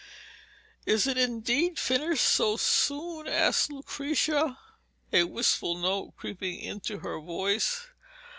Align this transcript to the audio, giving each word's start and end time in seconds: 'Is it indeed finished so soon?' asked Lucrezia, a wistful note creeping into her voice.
'Is 0.87 1.05
it 1.05 1.15
indeed 1.15 1.77
finished 1.77 2.23
so 2.23 2.57
soon?' 2.57 3.27
asked 3.27 3.71
Lucrezia, 3.71 4.57
a 5.13 5.25
wistful 5.25 5.75
note 5.77 6.15
creeping 6.17 6.59
into 6.59 6.97
her 7.01 7.19
voice. 7.19 7.85